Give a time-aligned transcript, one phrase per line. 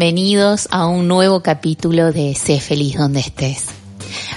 [0.00, 3.66] Bienvenidos a un nuevo capítulo de Sé feliz donde estés.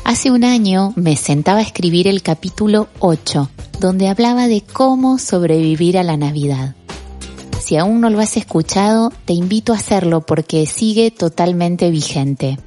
[0.04, 5.98] Hace un año me sentaba a escribir el capítulo 8, donde hablaba de cómo sobrevivir
[5.98, 6.76] a la Navidad.
[7.62, 12.60] Si aún no lo has escuchado, te invito a hacerlo porque sigue totalmente vigente.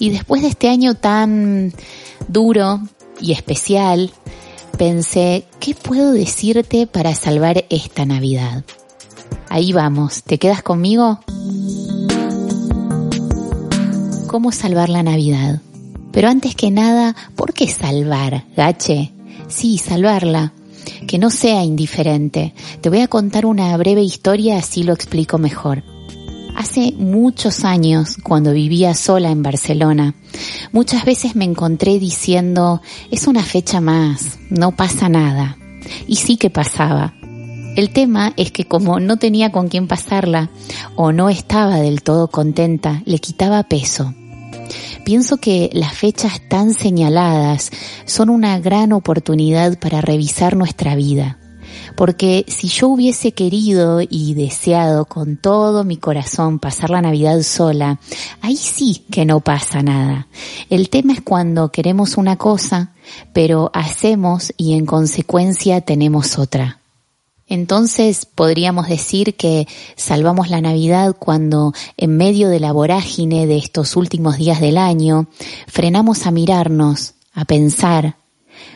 [0.00, 1.72] Y después de este año tan
[2.26, 2.80] duro
[3.20, 4.10] y especial,
[4.76, 8.64] pensé, ¿qué puedo decirte para salvar esta Navidad?
[9.48, 11.20] Ahí vamos, ¿te quedas conmigo?
[14.36, 15.62] ¿Cómo salvar la Navidad?
[16.12, 19.10] Pero antes que nada, ¿por qué salvar, Gache?
[19.48, 20.52] Sí, salvarla.
[21.08, 22.52] Que no sea indiferente.
[22.82, 25.84] Te voy a contar una breve historia, así lo explico mejor.
[26.54, 30.14] Hace muchos años, cuando vivía sola en Barcelona,
[30.70, 35.56] muchas veces me encontré diciendo, es una fecha más, no pasa nada.
[36.06, 37.14] Y sí que pasaba.
[37.74, 40.50] El tema es que como no tenía con quién pasarla
[40.94, 44.12] o no estaba del todo contenta, le quitaba peso.
[45.06, 47.70] Pienso que las fechas tan señaladas
[48.06, 51.38] son una gran oportunidad para revisar nuestra vida.
[51.94, 58.00] Porque si yo hubiese querido y deseado con todo mi corazón pasar la Navidad sola,
[58.40, 60.26] ahí sí que no pasa nada.
[60.70, 62.92] El tema es cuando queremos una cosa,
[63.32, 66.80] pero hacemos y en consecuencia tenemos otra.
[67.48, 73.94] Entonces podríamos decir que salvamos la Navidad cuando en medio de la vorágine de estos
[73.96, 75.28] últimos días del año
[75.68, 78.16] frenamos a mirarnos, a pensar,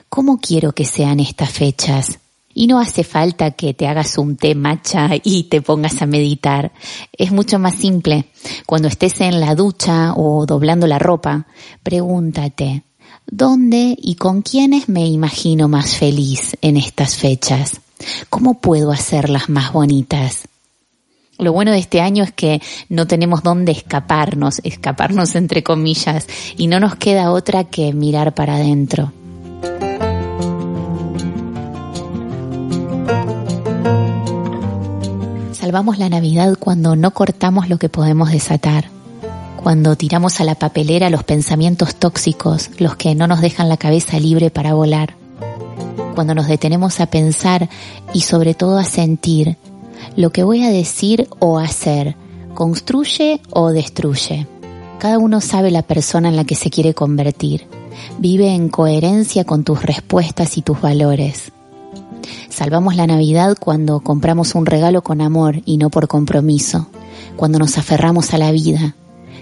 [0.09, 2.21] ¿cómo quiero que sean estas fechas?
[2.55, 6.73] Y no hace falta que te hagas un té matcha y te pongas a meditar.
[7.17, 8.27] Es mucho más simple.
[8.67, 11.47] Cuando estés en la ducha o doblando la ropa,
[11.83, 12.83] pregúntate,
[13.31, 17.81] ¿dónde y con quiénes me imagino más feliz en estas fechas?
[18.29, 20.49] ¿Cómo puedo hacerlas más bonitas?
[21.39, 26.27] Lo bueno de este año es que no tenemos dónde escaparnos, escaparnos entre comillas,
[26.59, 29.13] y no nos queda otra que mirar para adentro.
[35.53, 38.91] Salvamos la Navidad cuando no cortamos lo que podemos desatar,
[39.63, 44.19] cuando tiramos a la papelera los pensamientos tóxicos, los que no nos dejan la cabeza
[44.19, 45.21] libre para volar
[46.21, 47.69] cuando nos detenemos a pensar
[48.13, 49.57] y sobre todo a sentir
[50.17, 52.15] lo que voy a decir o hacer,
[52.55, 54.47] construye o destruye.
[54.99, 57.67] Cada uno sabe la persona en la que se quiere convertir.
[58.19, 61.53] Vive en coherencia con tus respuestas y tus valores.
[62.51, 66.89] Salvamos la Navidad cuando compramos un regalo con amor y no por compromiso,
[67.37, 68.95] cuando nos aferramos a la vida,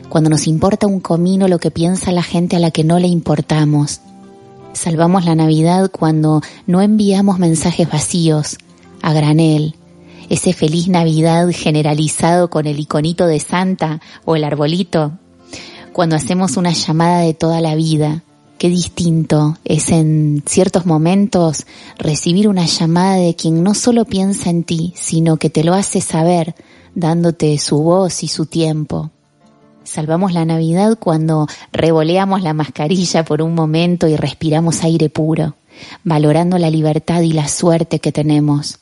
[0.09, 3.09] cuando nos importa un comino lo que piensa la gente a la que no le
[3.09, 4.01] importamos,
[4.79, 8.59] Salvamos la Navidad cuando no enviamos mensajes vacíos,
[9.03, 9.75] a granel,
[10.29, 15.19] ese feliz Navidad generalizado con el iconito de Santa o el arbolito,
[15.93, 18.23] cuando hacemos una llamada de toda la vida.
[18.59, 21.67] Qué distinto es en ciertos momentos
[21.99, 26.01] recibir una llamada de quien no solo piensa en ti, sino que te lo hace
[26.01, 26.55] saber,
[26.94, 29.11] dándote su voz y su tiempo.
[29.88, 35.55] Salvamos la Navidad cuando revoleamos la mascarilla por un momento y respiramos aire puro,
[36.05, 38.81] valorando la libertad y la suerte que tenemos.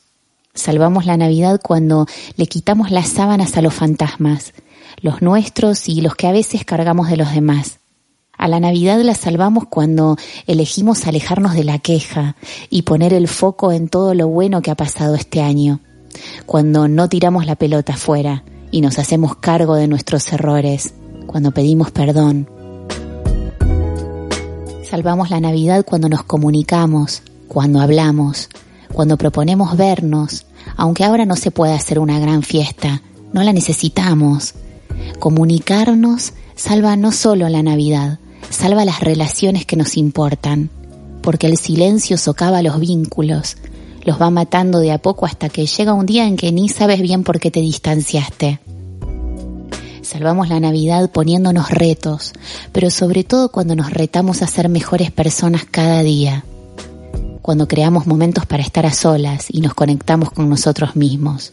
[0.53, 4.53] Salvamos la Navidad cuando le quitamos las sábanas a los fantasmas,
[4.99, 7.79] los nuestros y los que a veces cargamos de los demás.
[8.37, 12.35] A la Navidad la salvamos cuando elegimos alejarnos de la queja
[12.69, 15.79] y poner el foco en todo lo bueno que ha pasado este año.
[16.45, 20.93] Cuando no tiramos la pelota afuera, y nos hacemos cargo de nuestros errores,
[21.25, 22.49] cuando pedimos perdón.
[24.83, 28.49] Salvamos la Navidad cuando nos comunicamos, cuando hablamos,
[28.93, 34.53] cuando proponemos vernos, Aunque ahora no se pueda hacer una gran fiesta, no la necesitamos.
[35.19, 40.69] Comunicarnos salva no solo la Navidad, salva las relaciones que nos importan,
[41.21, 43.57] porque el silencio socava los vínculos,
[44.07, 47.01] los va matando de a poco hasta que llega un día en que ni sabes
[47.01, 48.61] bien por qué te distanciaste.
[50.01, 52.31] Salvamos la Navidad poniéndonos retos,
[52.71, 56.45] pero sobre todo cuando nos retamos a ser mejores personas cada día,
[57.41, 61.51] cuando creamos momentos para estar a solas y nos conectamos con nosotros mismos.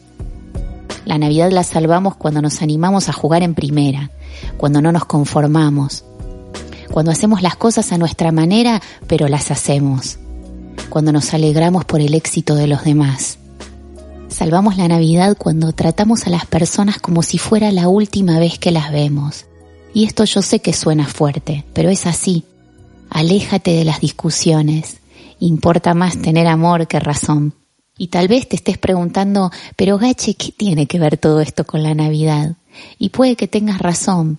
[1.05, 4.13] La Navidad la salvamos cuando nos animamos a jugar en primera,
[4.57, 6.05] cuando no nos conformamos,
[6.93, 10.21] cuando hacemos las cosas a nuestra manera, pero las hacemos,
[10.95, 13.39] cuando nos alegramos por el éxito de los demás.
[14.29, 18.71] Salvamos la Navidad cuando tratamos a las personas como si fuera la última vez que
[18.71, 19.47] las vemos.
[19.93, 22.45] Y esto yo sé que suena fuerte, pero es así.
[23.11, 24.99] Aléjate de las discusiones.
[25.41, 27.55] Importa más tener amor que razón.
[27.99, 31.83] Y tal vez te estés preguntando, pero Gache, ¿qué tiene que ver todo esto con
[31.83, 32.55] la Navidad?
[33.01, 34.39] Y puede que tengas razón.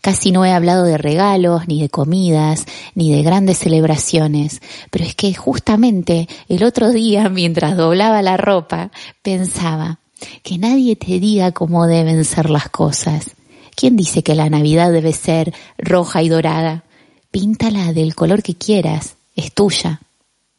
[0.00, 4.60] Casi no he hablado de regalos, ni de comidas, ni de grandes celebraciones,
[4.90, 8.90] pero es que justamente el otro día, mientras doblaba la ropa,
[9.22, 9.98] pensaba
[10.42, 13.30] que nadie te diga cómo deben ser las cosas.
[13.74, 16.84] ¿Quién dice que la Navidad debe ser roja y dorada?
[17.30, 20.00] Píntala del color que quieras, es tuya.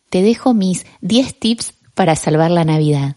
[0.09, 3.15] Te dejo mis 10 tips para salvar la Navidad.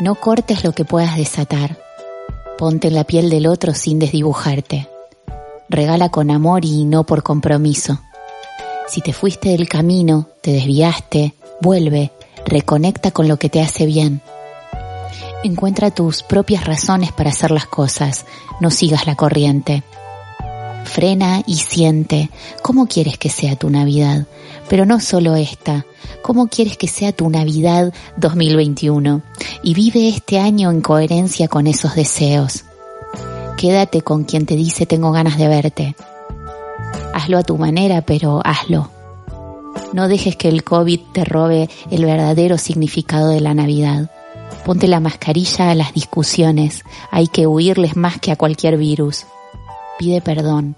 [0.00, 1.78] No cortes lo que puedas desatar.
[2.62, 4.88] Ponte en la piel del otro sin desdibujarte.
[5.68, 7.98] Regala con amor y no por compromiso.
[8.86, 12.12] Si te fuiste del camino, te desviaste, vuelve,
[12.46, 14.20] reconecta con lo que te hace bien.
[15.42, 18.26] Encuentra tus propias razones para hacer las cosas,
[18.60, 19.82] no sigas la corriente.
[20.84, 22.30] Frena y siente
[22.62, 24.26] cómo quieres que sea tu Navidad,
[24.68, 25.86] pero no solo esta,
[26.22, 29.22] cómo quieres que sea tu Navidad 2021
[29.62, 32.64] y vive este año en coherencia con esos deseos.
[33.56, 35.96] Quédate con quien te dice tengo ganas de verte.
[37.14, 38.90] Hazlo a tu manera, pero hazlo.
[39.92, 44.10] No dejes que el COVID te robe el verdadero significado de la Navidad.
[44.64, 49.26] Ponte la mascarilla a las discusiones, hay que huirles más que a cualquier virus.
[50.02, 50.74] Pide perdón,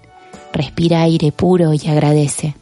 [0.53, 2.53] respira aire puro y agradece.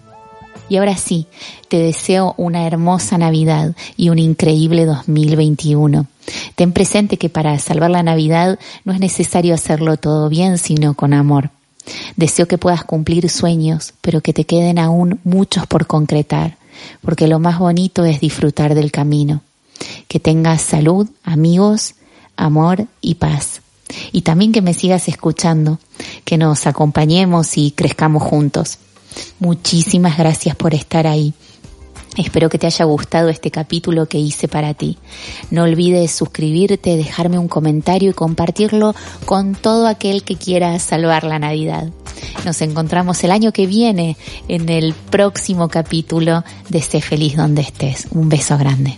[0.70, 1.28] Y ahora sí,
[1.68, 6.08] te deseo una hermosa Navidad y un increíble 2021.
[6.56, 11.14] Ten presente que para salvar la Navidad no es necesario hacerlo todo bien, sino con
[11.14, 11.50] amor.
[12.16, 16.56] Deseo que puedas cumplir sueños, pero que te queden aún muchos por concretar,
[17.02, 19.42] porque lo más bonito es disfrutar del camino.
[20.08, 21.96] Que tengas salud, amigos,
[22.38, 23.63] amor y paz.
[24.12, 25.80] Y también que me sigas escuchando,
[26.26, 28.80] que nos acompañemos y crezcamos juntos.
[29.40, 31.34] Muchísimas gracias por estar ahí.
[32.18, 34.98] Espero que te haya gustado este capítulo que hice para ti.
[35.50, 38.94] No olvides suscribirte, dejarme un comentario y compartirlo
[39.26, 41.90] con todo aquel que quiera salvar la Navidad.
[42.46, 44.16] Nos encontramos el año que viene
[44.48, 48.08] en el próximo capítulo de Sé feliz donde estés.
[48.12, 48.98] Un beso grande.